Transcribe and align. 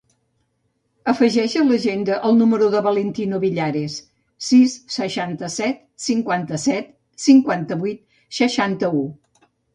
Afegeix 1.11 1.55
a 1.59 1.65
l'agenda 1.67 2.15
el 2.29 2.33
número 2.37 2.69
del 2.75 2.83
Valentino 2.87 3.41
Villares: 3.43 3.99
sis, 4.47 4.75
seixanta-set, 4.95 5.85
cinquanta-set, 6.07 6.91
cinquanta-vuit, 7.29 8.03
seixanta-u. 8.41 9.07